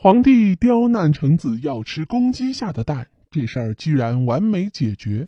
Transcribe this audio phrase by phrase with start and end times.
[0.00, 5.26] 皇帝刁难臣子要吃公鸡下的蛋，这事儿居然完美解决。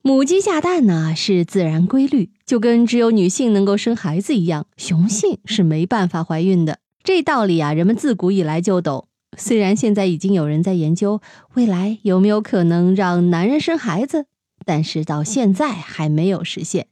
[0.00, 6.78] 母鸡下蛋呢是自然规律，就跟只有女性能够生孩子一样，雄性是没办法怀孕的。
[7.02, 9.08] 这道理啊，人们自古以来就懂。
[9.36, 11.20] 虽然现在已经有人在研究
[11.54, 14.26] 未来有没有可能让男人生孩子，
[14.64, 16.86] 但是到现在还没有实现。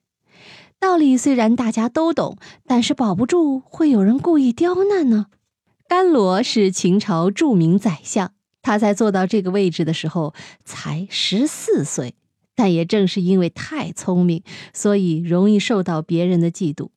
[0.80, 2.36] 道理虽然大家都懂，
[2.66, 5.26] 但是保不住会有人故意刁难呢。
[5.90, 10.32] 甘罗是秦朝著名宰相，他在做到这个位置的时候
[10.64, 12.14] 才十四岁，
[12.54, 16.90] 但也正是因为太聪明，所以容易受到别人的嫉妒。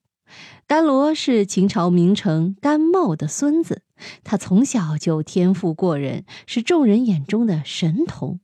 [0.67, 3.81] 甘罗是秦朝名臣甘茂的孙子，
[4.23, 8.41] 他从小就天赋过人，是众人眼中的神童。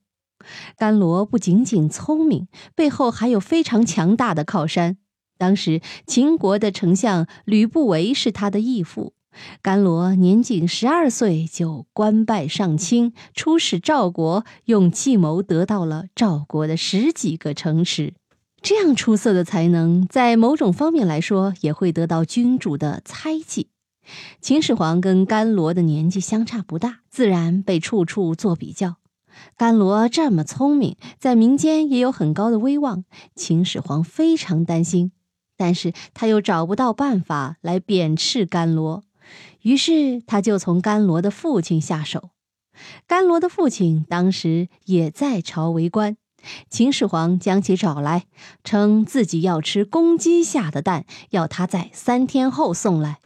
[0.75, 4.97] 甘罗不仅仅聪明，背后还有非常强大的靠山。
[5.37, 9.13] 当时秦国的丞相吕不韦是他的义父，
[9.61, 18.13] 甘罗年仅十二岁就官拜上卿，出使赵国，用计谋得到了赵国的十几个城池。
[18.61, 23.69] 这样出色的才能，在某种方面来说，也会得到君主的猜忌。
[24.41, 28.95] 秦始皇跟甘罗的年纪相差不大，自然被处处做比较。
[29.55, 33.05] 甘罗这么聪明，在民间也有很高的威望，
[33.35, 35.11] 秦始皇非常担心。
[35.55, 39.03] 但是他又找不到办法来贬斥甘罗，
[39.61, 42.29] 于是他就从甘罗的父亲下手。
[43.07, 46.15] 甘罗的父亲当时也在朝为官，
[46.69, 48.25] 秦始皇将其找来，
[48.63, 53.19] 称自己要吃公鸡下的蛋，要他在三天后送来。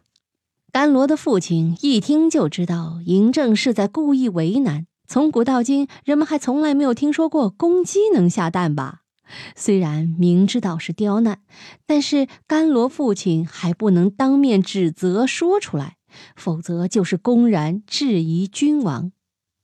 [0.71, 4.87] 甘罗的父亲一听就知道嬴政是在故意为难。
[5.07, 9.01] 从古到今，人们还从来没有听说过公鸡能下蛋吧？
[9.55, 11.41] 虽然明知道是刁难，
[11.85, 15.97] 但是甘罗父亲还不能当面指责说出来，
[16.35, 19.11] 否则就是公然质疑君王。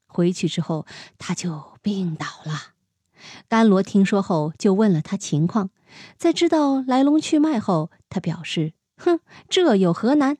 [0.07, 0.85] 回去之后，
[1.17, 2.73] 他就病倒了。
[3.47, 5.69] 甘罗听说后，就问了他情况。
[6.17, 10.37] 在知道来龙去脉后，他表示：“哼，这有何难？”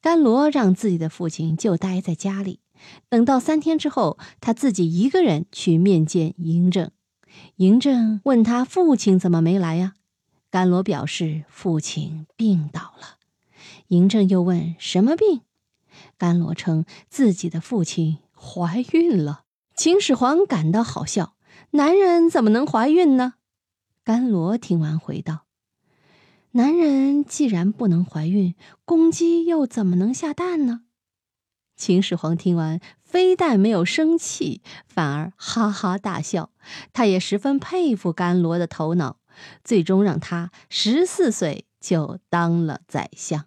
[0.00, 2.60] 甘罗让自己的父亲就待在家里，
[3.08, 6.90] 等到三天之后，他自己一个人去面见嬴政。
[7.56, 9.94] 嬴政问他父亲怎么没来呀？
[10.50, 13.18] 甘罗表示父亲病倒了。
[13.94, 15.42] 嬴政又问什么病？
[16.18, 19.44] 甘罗称自己的父亲怀孕了。
[19.76, 21.36] 秦始皇感到好笑，
[21.70, 23.34] 男人怎么能怀孕呢？
[24.02, 25.44] 甘罗听完回道
[26.52, 30.80] ：“男人既然不能怀孕，公鸡又怎么能下蛋呢？”
[31.76, 36.50] 秦始皇听完，非但没有生气，反而哈哈大笑。
[36.92, 39.18] 他也十分佩服甘罗的头脑，
[39.62, 43.46] 最终让他十四岁就当了宰相。